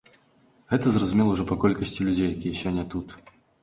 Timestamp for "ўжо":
1.37-1.47